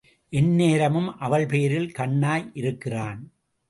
எந்நேரமும் 0.33 1.19
அவள் 1.19 1.45
பேரில் 1.45 1.91
கண்ணாய் 1.91 2.51
இருக்கிறான். 2.53 3.33